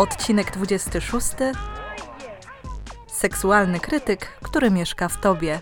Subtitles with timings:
[0.00, 1.28] Odcinek 26.
[3.06, 5.60] Seksualny krytyk, który mieszka w Tobie.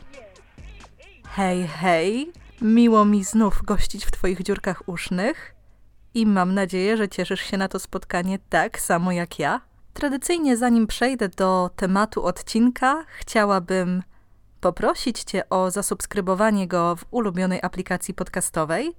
[1.29, 5.55] Hej, hej, miło mi znów gościć w Twoich dziurkach usznych
[6.15, 9.61] i mam nadzieję, że cieszysz się na to spotkanie tak samo jak ja.
[9.95, 14.03] Tradycyjnie, zanim przejdę do tematu odcinka, chciałabym
[14.61, 18.93] poprosić Cię o zasubskrybowanie go w ulubionej aplikacji podcastowej,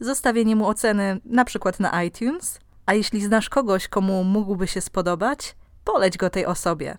[0.00, 5.56] zostawienie mu oceny na przykład na iTunes, a jeśli znasz kogoś, komu mógłby się spodobać,
[5.84, 6.96] poleć go tej osobie.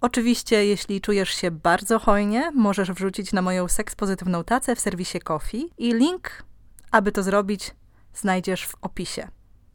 [0.00, 5.70] Oczywiście, jeśli czujesz się bardzo hojnie, możesz wrzucić na moją sekspozytywną tacę w serwisie Coffee
[5.78, 6.44] i link,
[6.90, 7.74] aby to zrobić,
[8.14, 9.28] znajdziesz w opisie.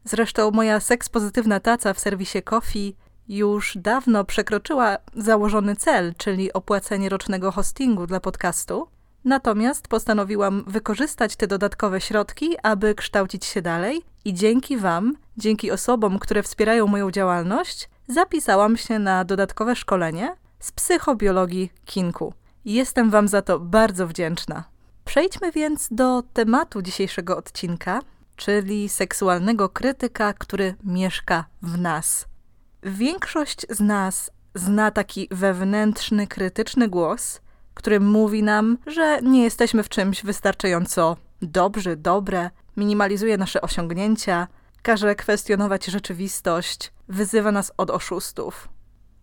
[0.05, 2.95] Zresztą moja sekspozytywna taca w serwisie Coffee
[3.27, 8.87] już dawno przekroczyła założony cel, czyli opłacenie rocznego hostingu dla podcastu.
[9.25, 16.19] Natomiast postanowiłam wykorzystać te dodatkowe środki, aby kształcić się dalej i dzięki Wam, dzięki osobom,
[16.19, 22.33] które wspierają moją działalność, zapisałam się na dodatkowe szkolenie z psychobiologii kinku.
[22.65, 24.63] Jestem Wam za to bardzo wdzięczna.
[25.05, 28.01] Przejdźmy więc do tematu dzisiejszego odcinka,
[28.35, 32.25] czyli seksualnego krytyka, który mieszka w nas.
[32.83, 37.41] Większość z nas zna taki wewnętrzny, krytyczny głos,
[37.73, 44.47] który mówi nam, że nie jesteśmy w czymś wystarczająco dobrzy, dobre, minimalizuje nasze osiągnięcia,
[44.81, 48.69] każe kwestionować rzeczywistość, wyzywa nas od oszustów.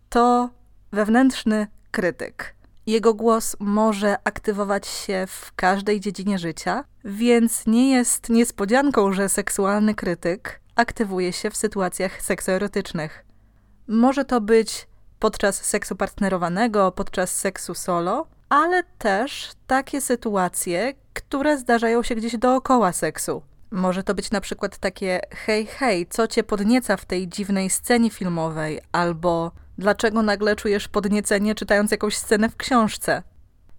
[0.09, 0.49] To
[0.91, 2.55] wewnętrzny krytyk.
[2.85, 9.95] Jego głos może aktywować się w każdej dziedzinie życia, więc nie jest niespodzianką, że seksualny
[9.95, 13.25] krytyk aktywuje się w sytuacjach seksoerotycznych.
[13.87, 14.87] Może to być
[15.19, 22.91] podczas seksu partnerowanego, podczas seksu solo, ale też takie sytuacje, które zdarzają się gdzieś dookoła
[22.91, 23.41] seksu.
[23.71, 28.09] Może to być na przykład takie hej, hej, co cię podnieca w tej dziwnej scenie
[28.09, 33.23] filmowej, albo dlaczego nagle czujesz podniecenie czytając jakąś scenę w książce.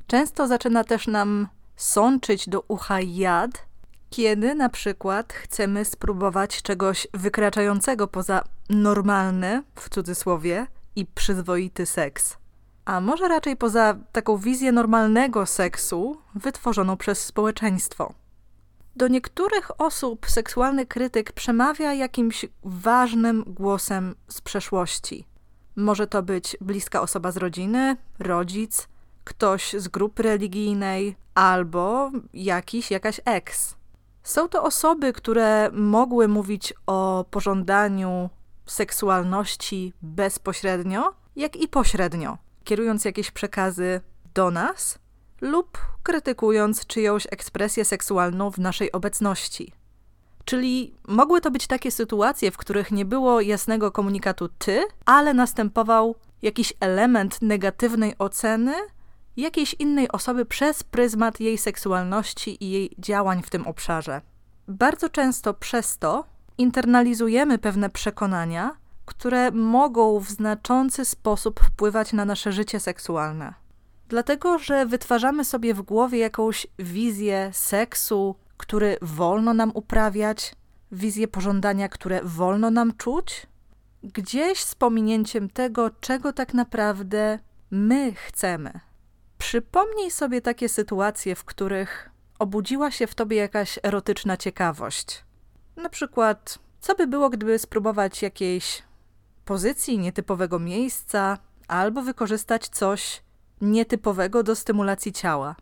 [0.06, 3.66] Często zaczyna też nam sączyć do ucha jad,
[4.10, 10.66] kiedy na przykład chcemy spróbować czegoś wykraczającego poza normalny, w cudzysłowie,
[10.96, 12.41] i przyzwoity seks.
[12.84, 18.14] A może raczej poza taką wizję normalnego seksu wytworzoną przez społeczeństwo.
[18.96, 25.26] Do niektórych osób seksualny krytyk przemawia jakimś ważnym głosem z przeszłości.
[25.76, 28.88] Może to być bliska osoba z rodziny, rodzic,
[29.24, 33.76] ktoś z grupy religijnej albo jakiś, jakaś ex.
[34.22, 38.30] Są to osoby, które mogły mówić o pożądaniu
[38.66, 44.00] seksualności bezpośrednio, jak i pośrednio, kierując jakieś przekazy
[44.34, 44.98] do nas
[45.40, 49.72] lub krytykując czyjąś ekspresję seksualną w naszej obecności.
[50.44, 56.14] Czyli mogły to być takie sytuacje, w których nie było jasnego komunikatu ty, ale następował
[56.42, 58.74] jakiś element negatywnej oceny
[59.36, 64.20] jakiejś innej osoby przez pryzmat jej seksualności i jej działań w tym obszarze.
[64.68, 66.24] Bardzo często przez to
[66.58, 73.54] internalizujemy pewne przekonania, które mogą w znaczący sposób wpływać na nasze życie seksualne.
[74.08, 80.54] Dlatego, że wytwarzamy sobie w głowie jakąś wizję seksu, który wolno nam uprawiać,
[80.92, 83.46] wizję pożądania, które wolno nam czuć,
[84.02, 87.38] gdzieś z pominięciem tego, czego tak naprawdę
[87.70, 88.80] my chcemy.
[89.38, 95.24] Przypomnij sobie takie sytuacje, w których obudziła się w tobie jakaś erotyczna ciekawość.
[95.76, 98.82] Na przykład, co by było, gdyby spróbować jakiejś
[99.44, 103.22] pozycji, nietypowego miejsca, albo wykorzystać coś
[103.60, 105.56] nietypowego do stymulacji ciała.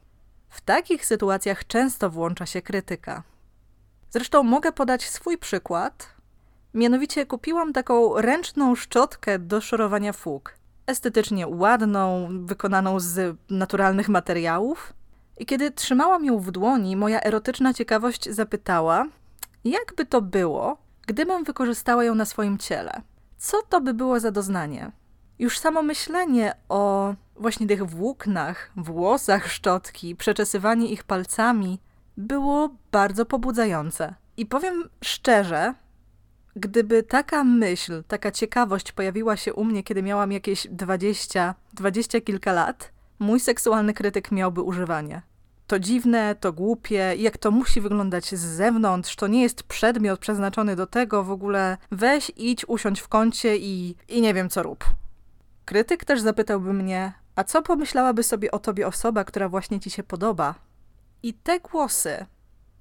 [0.48, 3.22] W takich sytuacjach często włącza się krytyka.
[4.10, 6.08] Zresztą mogę podać swój przykład.
[6.74, 10.54] Mianowicie kupiłam taką ręczną szczotkę do szorowania fug.
[10.86, 14.92] Estetycznie ładną, wykonaną z naturalnych materiałów.
[15.38, 19.06] I kiedy trzymałam ją w dłoni, moja erotyczna ciekawość zapytała,
[19.64, 23.02] jakby to było, gdybym wykorzystała ją na swoim ciele.
[23.40, 24.92] Co to by było za doznanie?
[25.38, 31.78] Już samo myślenie o właśnie tych włóknach, włosach szczotki, przeczesywanie ich palcami
[32.16, 34.14] było bardzo pobudzające.
[34.36, 35.74] I powiem szczerze,
[36.56, 42.52] Gdyby taka myśl, taka ciekawość pojawiła się u mnie, kiedy miałam jakieś 20, 20 kilka
[42.52, 45.22] lat, mój seksualny krytyk miałby używanie.
[45.70, 50.76] To dziwne, to głupie, jak to musi wyglądać z zewnątrz, to nie jest przedmiot przeznaczony
[50.76, 54.84] do tego, w ogóle weź, idź, usiądź w kącie i, i nie wiem co rób.
[55.64, 60.02] Krytyk też zapytałby mnie, a co pomyślałaby sobie o tobie osoba, która właśnie ci się
[60.02, 60.54] podoba?
[61.22, 62.26] I te głosy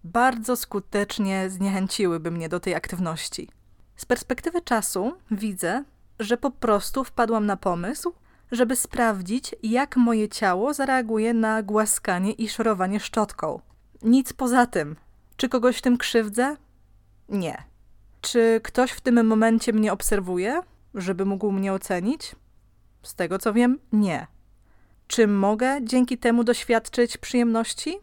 [0.04, 3.50] bardzo skutecznie zniechęciłyby mnie do tej aktywności.
[3.96, 5.84] Z perspektywy czasu widzę,
[6.20, 8.14] że po prostu wpadłam na pomysł,
[8.52, 13.60] żeby sprawdzić, jak moje ciało zareaguje na głaskanie i szorowanie szczotką.
[14.02, 14.96] Nic poza tym.
[15.38, 16.56] Czy kogoś tym krzywdzę?
[17.30, 17.64] Nie.
[18.22, 20.62] Czy ktoś w tym momencie mnie obserwuje,
[20.94, 22.36] żeby mógł mnie ocenić?
[23.04, 24.28] Z tego co wiem, nie.
[25.08, 28.00] Czy mogę dzięki temu doświadczyć przyjemności?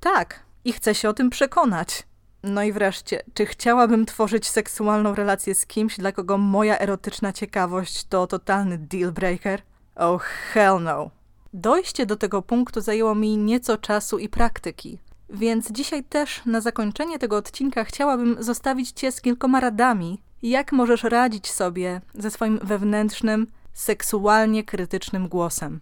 [0.00, 2.02] Tak, i chcę się o tym przekonać.
[2.42, 8.04] No i wreszcie, czy chciałabym tworzyć seksualną relację z kimś, dla kogo moja erotyczna ciekawość
[8.04, 9.62] to totalny deal breaker?
[9.96, 11.10] Oh hell no.
[11.52, 14.98] Dojście do tego punktu zajęło mi nieco czasu i praktyki.
[15.30, 21.02] Więc dzisiaj też na zakończenie tego odcinka chciałabym zostawić Cię z kilkoma radami, jak możesz
[21.02, 25.80] radzić sobie ze swoim wewnętrznym, seksualnie krytycznym głosem.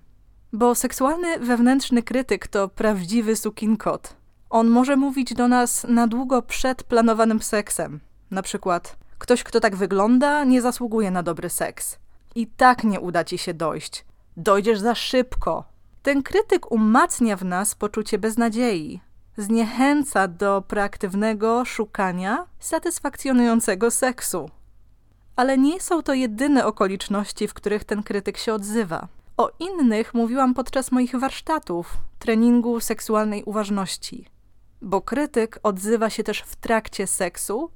[0.52, 4.16] Bo seksualny wewnętrzny krytyk to prawdziwy sukinkot.
[4.50, 8.00] On może mówić do nas na długo przed planowanym seksem.
[8.30, 11.98] Na przykład, ktoś, kto tak wygląda, nie zasługuje na dobry seks.
[12.34, 14.04] I tak nie uda ci się dojść.
[14.36, 15.64] Dojdziesz za szybko.
[16.02, 19.00] Ten krytyk umacnia w nas poczucie beznadziei.
[19.36, 24.50] Zniechęca do proaktywnego szukania satysfakcjonującego seksu.
[25.36, 29.08] Ale nie są to jedyne okoliczności, w których ten krytyk się odzywa.
[29.36, 34.26] O innych mówiłam podczas moich warsztatów, treningu seksualnej uważności.
[34.82, 37.70] Bo krytyk odzywa się też w trakcie seksu,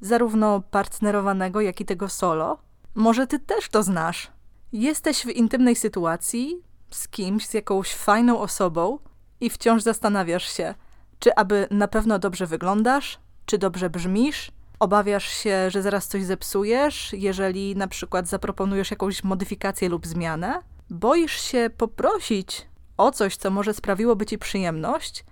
[0.00, 2.58] zarówno partnerowanego, jak i tego solo.
[2.96, 4.30] Może ty też to znasz.
[4.72, 8.98] Jesteś w intymnej sytuacji z kimś, z jakąś fajną osobą
[9.40, 10.74] i wciąż zastanawiasz się,
[11.18, 17.12] czy aby na pewno dobrze wyglądasz, czy dobrze brzmisz, Obawiasz się, że zaraz coś zepsujesz,
[17.12, 20.62] jeżeli na przykład zaproponujesz jakąś modyfikację lub zmianę?
[20.90, 22.66] Boisz się poprosić
[22.96, 25.24] o coś, co może sprawiłoby ci przyjemność,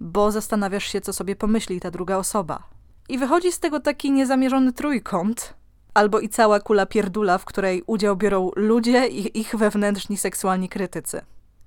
[0.00, 2.62] bo zastanawiasz się, co sobie pomyśli ta druga osoba.
[3.08, 5.54] I wychodzi z tego taki niezamierzony trójkąt,
[5.96, 11.20] albo i cała kula pierdula, w której udział biorą ludzie i ich wewnętrzni seksualni krytycy.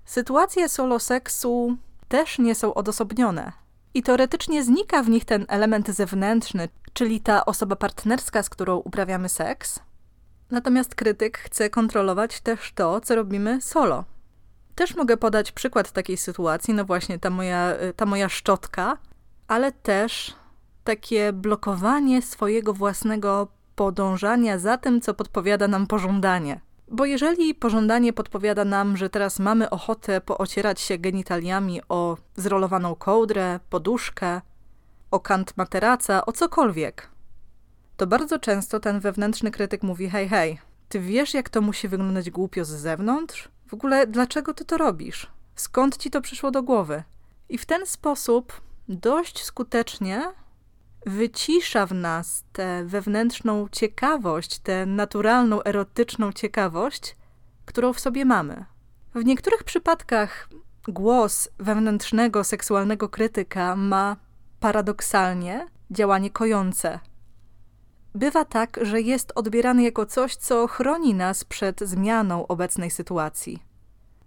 [0.05, 1.77] Sytuacje solo seksu
[2.07, 3.51] też nie są odosobnione.
[3.93, 9.29] I teoretycznie znika w nich ten element zewnętrzny, czyli ta osoba partnerska, z którą uprawiamy
[9.29, 9.79] seks.
[10.51, 14.03] Natomiast krytyk chce kontrolować też to, co robimy solo.
[14.75, 18.97] Też mogę podać przykład takiej sytuacji, no właśnie ta moja, ta moja szczotka,
[19.47, 20.35] ale też
[20.83, 23.47] takie blokowanie swojego własnego
[23.79, 26.61] podążania za tym, co podpowiada nam pożądanie.
[26.87, 33.59] Bo jeżeli pożądanie podpowiada nam, że teraz mamy ochotę poocierać się genitaliami o zrolowaną kołdrę,
[33.69, 34.41] poduszkę,
[35.11, 37.09] o kant materaca, o cokolwiek,
[37.97, 40.59] to bardzo często ten wewnętrzny krytyk mówi: hej, hej,
[40.89, 43.49] ty wiesz, jak to musi wyglądać głupio z zewnątrz?
[43.67, 45.27] W ogóle, dlaczego ty to robisz?
[45.55, 47.03] Skąd ci to przyszło do głowy?
[47.49, 50.31] I w ten sposób dość skutecznie
[51.05, 57.15] wycisza w nas tę wewnętrzną ciekawość, tę naturalną, erotyczną ciekawość,
[57.65, 58.65] którą w sobie mamy.
[59.15, 60.49] W niektórych przypadkach
[60.87, 64.17] głos wewnętrznego, seksualnego krytyka ma
[64.59, 66.99] paradoksalnie działanie kojące.
[68.15, 73.63] Bywa tak, że jest odbierany jako coś, co chroni nas przed zmianą obecnej sytuacji.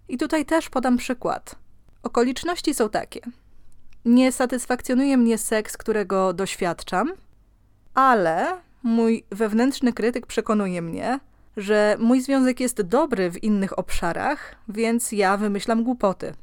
[0.07, 1.55] I tutaj też podam przykład.
[2.03, 3.21] Okoliczności są takie.
[4.05, 7.13] Nie satysfakcjonuje mnie seks, którego doświadczam,
[7.93, 11.19] ale mój wewnętrzny krytyk przekonuje mnie,
[11.57, 16.33] że mój związek jest dobry w innych obszarach, więc ja wymyślam głupoty.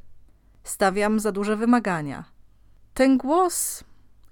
[0.65, 2.25] Stawiam za duże wymagania.
[2.95, 3.85] Ten głos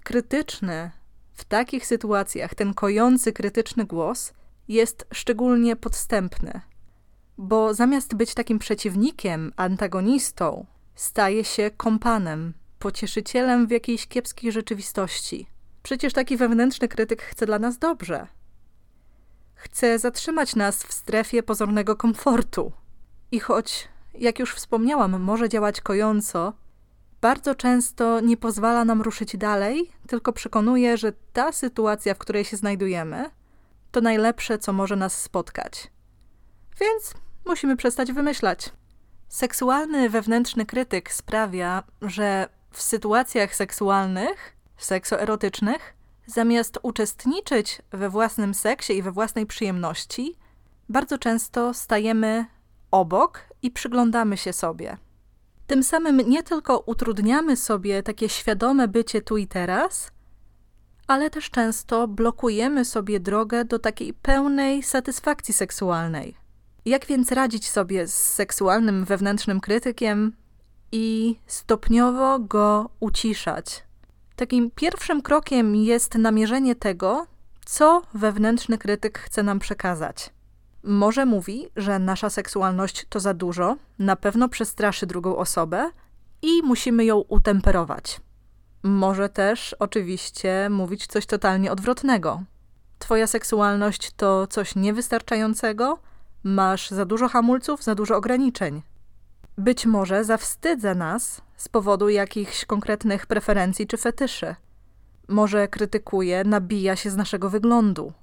[0.03, 0.91] krytyczny
[1.33, 4.33] w takich sytuacjach, ten kojący krytyczny głos
[4.67, 6.61] jest szczególnie podstępny,
[7.37, 15.47] bo zamiast być takim przeciwnikiem, antagonistą, staje się kompanem, pocieszycielem w jakiejś kiepskiej rzeczywistości.
[15.83, 18.27] Przecież taki wewnętrzny krytyk chce dla nas dobrze.
[19.55, 22.71] Chce zatrzymać nas w strefie pozornego komfortu.
[23.31, 26.53] I choć, jak już wspomniałam, może działać kojąco,
[27.21, 32.57] bardzo często nie pozwala nam ruszyć dalej, tylko przekonuje, że ta sytuacja, w której się
[32.57, 33.29] znajdujemy,
[33.91, 35.91] to najlepsze, co może nas spotkać.
[36.81, 37.13] Więc
[37.45, 38.69] musimy przestać wymyślać.
[39.27, 45.99] Seksualny wewnętrzny krytyk sprawia, że w sytuacjach seksualnych, seksoerotycznych,
[46.29, 50.37] Zamiast uczestniczyć we własnym seksie i we własnej przyjemności,
[50.89, 52.45] bardzo często stajemy
[52.91, 54.97] obok i przyglądamy się sobie.
[55.67, 60.11] Tym samym nie tylko utrudniamy sobie takie świadome bycie tu i teraz,
[61.07, 66.37] ale też często blokujemy sobie drogę do takiej pełnej satysfakcji seksualnej.
[66.85, 70.33] Jak więc radzić sobie z seksualnym wewnętrznym krytykiem
[70.91, 73.83] i stopniowo go uciszać?
[74.35, 77.25] Takim pierwszym krokiem jest namierzenie tego,
[77.65, 80.29] co wewnętrzny krytyk chce nam przekazać.
[80.83, 85.91] Może mówi, że nasza seksualność to za dużo, na pewno przestraszy drugą osobę
[86.41, 88.21] i musimy ją utemperować.
[88.83, 92.43] Może też oczywiście mówić coś totalnie odwrotnego.
[92.99, 95.99] Twoja seksualność to coś niewystarczającego,
[96.43, 98.81] masz za dużo hamulców, za dużo ograniczeń.
[99.59, 104.55] Być może zawstydza nas z powodu jakichś konkretnych preferencji czy fetyszy.
[105.27, 108.13] Może krytykuje, nabija się z naszego wyglądu,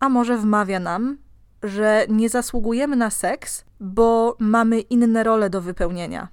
[0.00, 1.18] a może wmawia nam,
[1.62, 6.28] że nie zasługujemy na seks, bo mamy inne role do wypełnienia.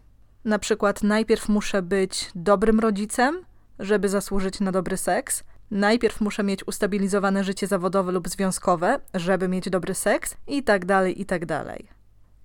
[0.46, 3.46] Na przykład najpierw muszę być dobrym rodzicem,
[3.79, 5.43] żeby zasłużyć na dobry seks.
[5.72, 11.22] Najpierw muszę mieć ustabilizowane życie zawodowe lub związkowe, żeby mieć dobry seks, i tak dalej,
[11.22, 11.88] i tak dalej.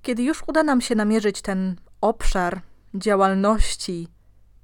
[0.03, 2.61] Kiedy już uda nam się namierzyć ten obszar
[2.95, 4.09] działalności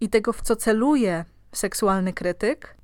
[0.01, 2.77] i tego, w co celuje seksualny krytyk,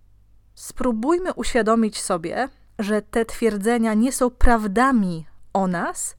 [0.54, 6.16] spróbujmy uświadomić sobie, że te twierdzenia nie są prawdami o nas,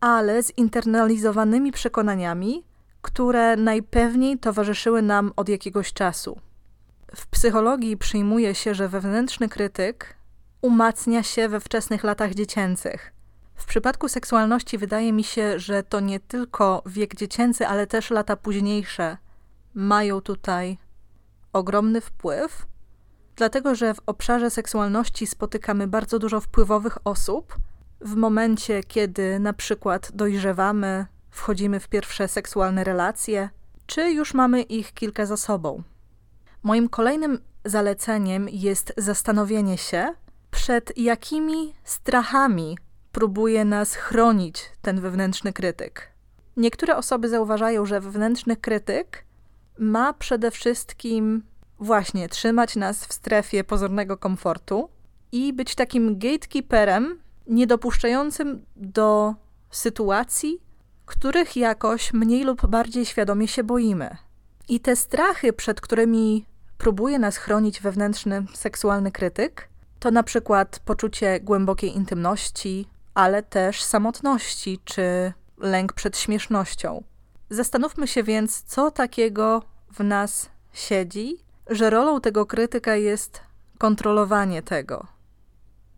[0.00, 2.64] ale zinternalizowanymi przekonaniami,
[3.02, 6.40] które najpewniej towarzyszyły nam od jakiegoś czasu.
[7.16, 10.16] W psychologii przyjmuje się, że wewnętrzny krytyk
[10.62, 13.12] umacnia się we wczesnych latach dziecięcych.
[13.58, 18.36] W przypadku seksualności wydaje mi się, że to nie tylko wiek dziecięcy, ale też lata
[18.36, 19.16] późniejsze
[19.74, 20.78] mają tutaj
[21.52, 22.66] ogromny wpływ,
[23.36, 27.56] dlatego że w obszarze seksualności spotykamy bardzo dużo wpływowych osób.
[28.00, 33.50] W momencie, kiedy na przykład dojrzewamy, wchodzimy w pierwsze seksualne relacje,
[33.86, 35.82] czy już mamy ich kilka za sobą.
[36.62, 40.14] Moim kolejnym zaleceniem jest zastanowienie się,
[40.50, 42.78] przed jakimi strachami
[43.12, 46.08] próbuje nas chronić ten wewnętrzny krytyk.
[46.56, 49.24] Niektóre osoby zauważają, że wewnętrzny krytyk
[49.78, 51.42] ma przede wszystkim
[51.78, 54.88] właśnie trzymać nas w strefie pozornego komfortu
[55.32, 59.34] i być takim gatekeeperem, niedopuszczającym do
[59.70, 60.60] sytuacji,
[61.06, 64.16] których jakoś mniej lub bardziej świadomie się boimy.
[64.68, 66.46] I te strachy, przed którymi
[66.78, 74.80] próbuje nas chronić wewnętrzny seksualny krytyk, to na przykład poczucie głębokiej intymności, ale też samotności
[74.84, 77.04] czy lęk przed śmiesznością.
[77.50, 81.36] Zastanówmy się więc, co takiego w nas siedzi,
[81.70, 83.40] że rolą tego krytyka jest
[83.78, 85.06] kontrolowanie tego.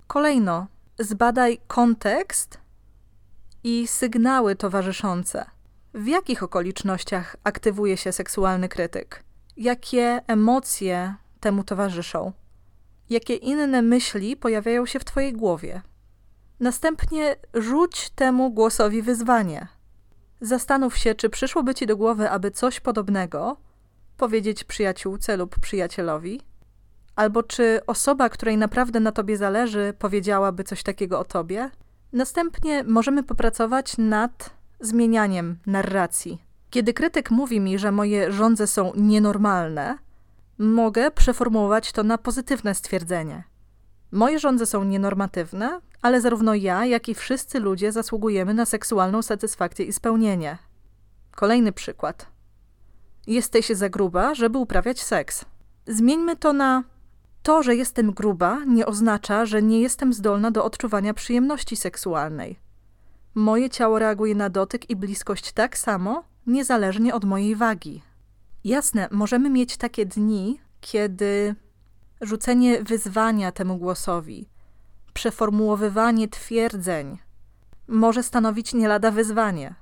[0.07, 0.67] Kolejno,
[0.99, 2.59] zbadaj kontekst
[3.65, 5.45] i sygnały towarzyszące.
[5.95, 9.25] W jakich okolicznościach aktywuje się seksualny krytyk?
[9.57, 12.33] Jakie emocje temu towarzyszą?
[13.11, 15.83] Jakie inne myśli pojawiają się w Twojej głowie?
[16.61, 19.69] Następnie rzuć temu głosowi wyzwanie.
[20.41, 23.57] Zastanów się, czy przyszłoby Ci do głowy, aby coś podobnego
[24.17, 26.41] powiedzieć przyjaciółce lub przyjacielowi,
[27.17, 31.71] albo czy osoba, której naprawdę na Tobie zależy, powiedziałaby coś takiego o Tobie.
[32.13, 34.51] Następnie możemy popracować nad
[34.81, 36.43] zmienianiem narracji.
[36.71, 39.99] Kiedy krytyk mówi mi, że moje żądze są nienormalne,
[40.59, 43.45] mogę przeformułować to na pozytywne stwierdzenie.
[44.13, 49.85] Moje żądze są nienormatywne, ale zarówno ja, jak i wszyscy ludzie zasługujemy na seksualną satysfakcję
[49.85, 50.59] i spełnienie.
[51.37, 52.27] Kolejny przykład.
[53.27, 55.45] Jesteś za gruba, żeby uprawiać seks.
[55.87, 56.85] Zmieńmy to na
[57.43, 62.59] to, że jestem gruba, nie oznacza, że nie jestem zdolna do odczuwania przyjemności seksualnej.
[63.35, 68.03] Moje ciało reaguje na dotyk i bliskość tak samo, niezależnie od mojej wagi.
[68.65, 71.55] Jasne, możemy mieć takie dni, kiedy
[72.21, 74.49] rzucenie wyzwania temu głosowi,
[75.21, 77.19] przeformułowywanie twierdzeń
[77.89, 79.75] może stanowić nie lada wyzwanie.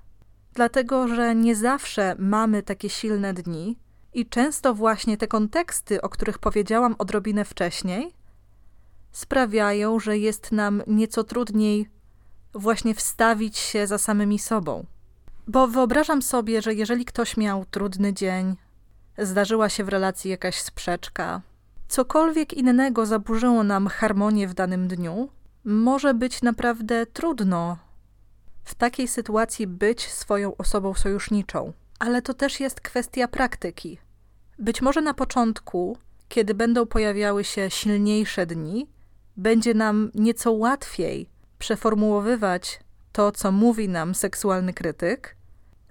[0.54, 3.78] Dlatego, że nie zawsze mamy takie silne dni
[4.14, 8.14] i często właśnie te konteksty, o których powiedziałam odrobinę wcześniej,
[9.12, 11.90] sprawiają, że jest nam nieco trudniej
[12.54, 14.86] właśnie wstawić się za samymi sobą.
[15.46, 18.56] Bo wyobrażam sobie, że jeżeli ktoś miał trudny dzień,
[19.18, 21.42] zdarzyła się w relacji jakaś sprzeczka,
[21.88, 25.28] cokolwiek innego zaburzyło nam harmonię w danym dniu,
[25.64, 27.76] może być naprawdę trudno
[28.64, 31.72] w takiej sytuacji być swoją osobą sojuszniczą.
[31.98, 33.98] Ale to też jest kwestia praktyki.
[34.58, 38.86] Być może na początku, kiedy będą pojawiały się silniejsze dni,
[39.36, 41.28] będzie nam nieco łatwiej
[41.58, 42.80] przeformułowywać
[43.12, 45.36] to, co mówi nam seksualny krytyk.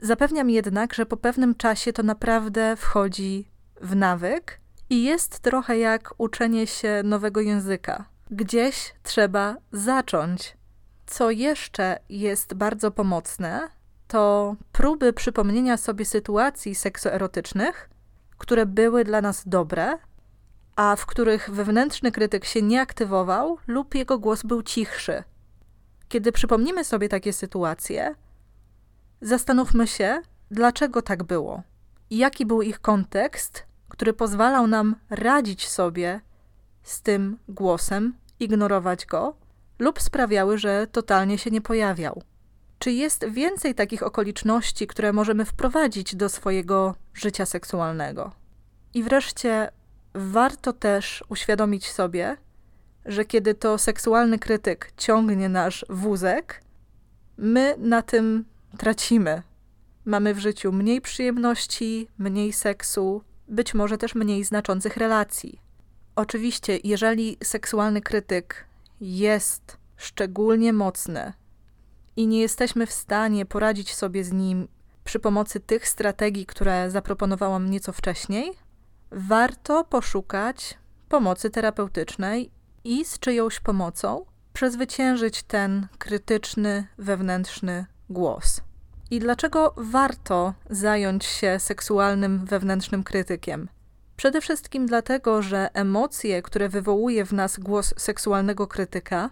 [0.01, 3.47] Zapewniam jednak, że po pewnym czasie to naprawdę wchodzi
[3.81, 4.59] w nawyk
[4.89, 8.05] i jest trochę jak uczenie się nowego języka.
[8.31, 10.57] Gdzieś trzeba zacząć.
[11.05, 13.69] Co jeszcze jest bardzo pomocne,
[14.07, 17.89] to próby przypomnienia sobie sytuacji seksoerotycznych,
[18.37, 19.97] które były dla nas dobre,
[20.75, 25.23] a w których wewnętrzny krytyk się nie aktywował lub jego głos był cichszy.
[26.09, 28.15] Kiedy przypomnimy sobie takie sytuacje,
[29.21, 31.63] zastanówmy się, dlaczego tak było
[32.11, 33.66] jaki był ich kontekst,
[33.97, 36.21] który pozwalał nam radzić sobie
[36.83, 39.33] z tym głosem, ignorować go
[39.79, 42.21] lub sprawiały, że totalnie się nie pojawiał.
[42.79, 48.31] Czy jest więcej takich okoliczności, które możemy wprowadzić do swojego życia seksualnego?
[48.93, 49.69] I wreszcie
[50.13, 52.37] warto też uświadomić sobie,
[53.05, 56.61] że kiedy to seksualny krytyk ciągnie nasz wózek,
[57.37, 58.45] my na tym
[58.77, 59.41] tracimy.
[60.05, 65.61] Mamy w życiu mniej przyjemności, mniej seksu, być może też mniej znaczących relacji.
[66.15, 68.65] Oczywiście, jeżeli seksualny krytyk
[69.01, 71.33] jest szczególnie mocny
[72.15, 74.67] i nie jesteśmy w stanie poradzić sobie z nim
[75.03, 78.51] przy pomocy tych strategii, które zaproponowałam nieco wcześniej,
[79.11, 80.77] warto poszukać
[81.09, 82.51] pomocy terapeutycznej
[82.83, 88.61] i z czyjąś pomocą przezwyciężyć ten krytyczny, wewnętrzny głos.
[89.11, 93.69] I dlaczego warto zająć się seksualnym wewnętrznym krytykiem?
[94.17, 99.29] Przede wszystkim dlatego, że emocje, które wywołuje w nas głos seksualnego krytyka,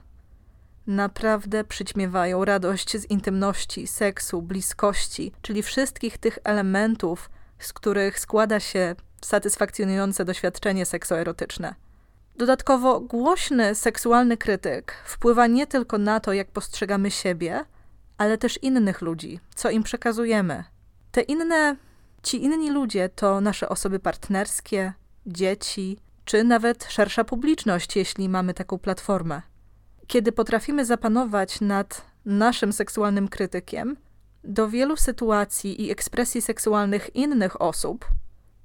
[0.87, 7.29] naprawdę przyćmiewają radość z intymności, seksu, bliskości, czyli wszystkich tych elementów,
[7.59, 11.75] z których składa się satysfakcjonujące doświadczenie seksoerotyczne.
[12.35, 17.65] Dodatkowo głośny seksualny krytyk wpływa nie tylko na to, jak postrzegamy siebie,
[18.17, 20.63] ale też innych ludzi, co im przekazujemy.
[21.11, 21.75] Te inne,
[22.23, 24.93] ci inni ludzie to nasze osoby partnerskie,
[25.25, 29.41] dzieci, czy nawet szersza publiczność, jeśli mamy taką platformę.
[30.07, 33.97] Kiedy potrafimy zapanować nad naszym seksualnym krytykiem,
[34.43, 38.07] do wielu sytuacji i ekspresji seksualnych innych osób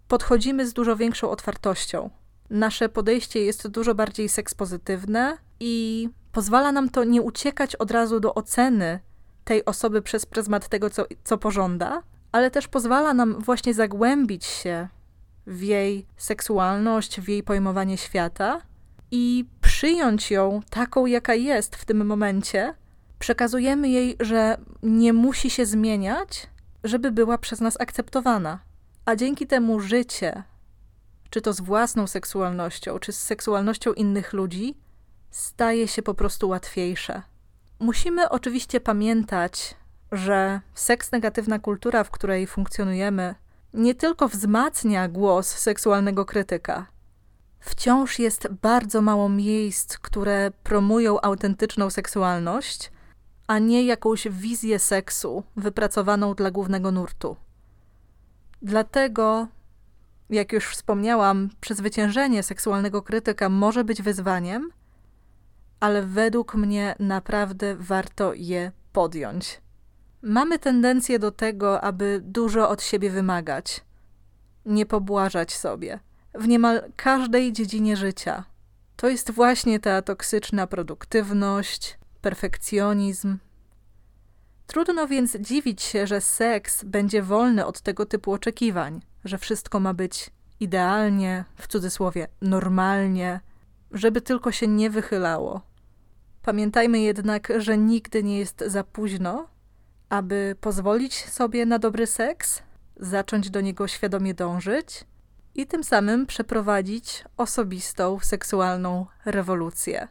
[0.08, 2.10] podchodzimy z dużo większą otwartością.
[2.50, 8.34] Nasze podejście jest dużo bardziej sekspozytywne i pozwala nam to nie uciekać od razu do
[8.34, 9.00] oceny
[9.44, 14.88] tej osoby przez pryzmat tego, co, co pożąda, ale też pozwala nam właśnie zagłębić się
[15.46, 18.60] w jej seksualność, w jej pojmowanie świata
[19.10, 22.74] i przyjąć ją taką, jaka jest w tym momencie.
[23.18, 26.46] Przekazujemy jej, że nie musi się zmieniać,
[26.84, 28.58] żeby była przez nas akceptowana.
[29.04, 30.42] A dzięki temu życie,
[31.30, 34.74] czy to z własną seksualnością, czy z seksualnością innych ludzi,
[35.30, 37.22] staje się po prostu łatwiejsze.
[37.80, 39.74] Musimy oczywiście pamiętać,
[40.12, 43.34] że seks negatywna kultura, w której funkcjonujemy,
[43.74, 46.86] nie tylko wzmacnia głos seksualnego krytyka.
[47.60, 52.92] Wciąż jest bardzo mało miejsc, które promują autentyczną seksualność,
[53.46, 57.36] a nie jakąś wizję seksu wypracowaną dla głównego nurtu.
[58.62, 59.48] Dlatego,
[60.30, 64.70] jak już wspomniałam, przezwyciężenie seksualnego krytyka może być wyzwaniem,
[65.80, 69.60] ale według mnie naprawdę warto je podjąć.
[70.22, 73.84] Mamy tendencję do tego, aby dużo od siebie wymagać,
[74.66, 75.98] nie pobłażać sobie
[76.34, 78.44] w niemal każdej dziedzinie życia.
[78.96, 83.38] To jest właśnie ta toksyczna produktywność, perfekcjonizm.
[84.66, 89.94] Trudno więc dziwić się, że seks będzie wolny od tego typu oczekiwań, że wszystko ma
[89.94, 93.40] być idealnie, w cudzysłowie normalnie,
[93.90, 95.69] żeby tylko się nie wychylało.
[96.42, 99.48] Pamiętajmy jednak, że nigdy nie jest za późno,
[100.08, 102.62] aby pozwolić sobie na dobry seks,
[102.96, 105.04] zacząć do niego świadomie dążyć
[105.54, 110.08] i tym samym przeprowadzić osobistą seksualną rewolucję.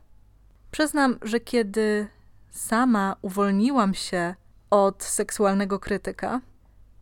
[0.71, 2.07] Przyznam, że kiedy
[2.51, 4.35] sama uwolniłam się
[4.69, 6.41] od seksualnego krytyka,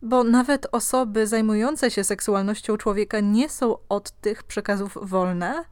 [0.02, 5.64] bo nawet osoby zajmujące się seksualnością człowieka nie są od tych przekazów wolne,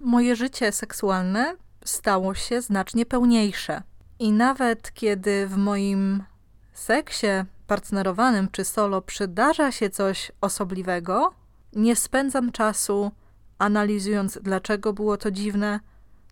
[0.00, 3.82] moje życie seksualne stało się znacznie pełniejsze.
[4.18, 6.22] I nawet kiedy w moim
[6.72, 7.26] seksie
[7.66, 11.34] partnerowanym czy solo przydarza się coś osobliwego,
[11.72, 13.12] nie spędzam czasu
[13.58, 15.80] analizując, dlaczego było to dziwne,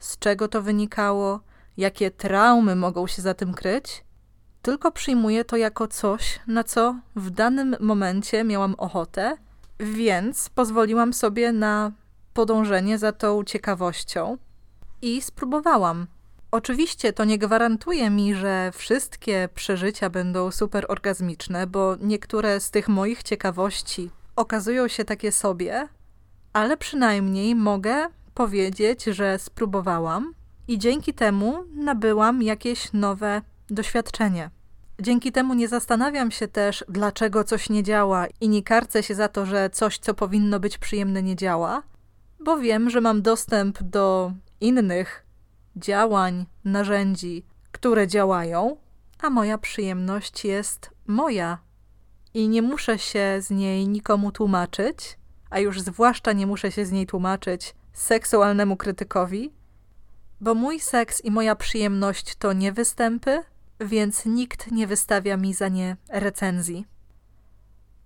[0.00, 1.40] z czego to wynikało,
[1.76, 4.04] jakie traumy mogą się za tym kryć,
[4.62, 9.36] tylko przyjmuję to jako coś, na co w danym momencie miałam ochotę,
[9.80, 11.92] więc pozwoliłam sobie na
[12.34, 14.38] podążenie za tą ciekawością
[15.02, 16.06] i spróbowałam.
[16.50, 22.88] Oczywiście to nie gwarantuje mi, że wszystkie przeżycia będą super orgazmiczne, bo niektóre z tych
[22.88, 25.88] moich ciekawości okazują się takie sobie,
[26.52, 30.34] ale przynajmniej mogę powiedzieć, że spróbowałam
[30.68, 34.50] i dzięki temu nabyłam jakieś nowe doświadczenie.
[35.00, 39.28] Dzięki temu nie zastanawiam się też, dlaczego coś nie działa i nie karcę się za
[39.28, 41.82] to, że coś, co powinno być przyjemne, nie działa,
[42.40, 45.26] bo wiem, że mam dostęp do innych
[45.76, 48.76] działań, narzędzi, które działają,
[49.18, 51.58] a moja przyjemność jest moja
[52.34, 55.18] i nie muszę się z niej nikomu tłumaczyć,
[55.50, 59.52] a już zwłaszcza nie muszę się z niej tłumaczyć seksualnemu krytykowi,
[60.40, 63.42] bo mój seks i moja przyjemność to nie występy,
[63.80, 66.86] więc nikt nie wystawia mi za nie recenzji.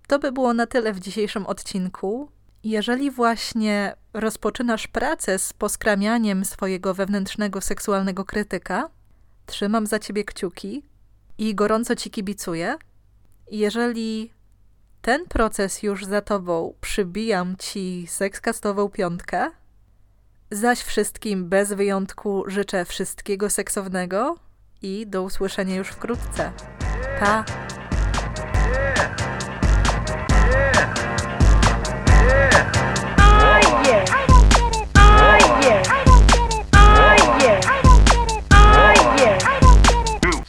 [0.07, 2.31] To by było na tyle w dzisiejszym odcinku.
[2.63, 8.89] Jeżeli właśnie rozpoczynasz pracę z poskramianiem swojego wewnętrznego seksualnego krytyka,
[9.45, 10.83] trzymam za ciebie kciuki
[11.37, 12.75] i gorąco ci kibicuję.
[13.51, 14.33] Jeżeli
[15.01, 19.51] ten proces już za tobą, przybijam ci sekskastową piątkę,
[20.51, 24.35] zaś wszystkim bez wyjątku życzę wszystkiego seksownego
[24.81, 26.51] i do usłyszenia już wkrótce.
[27.19, 27.45] Pa!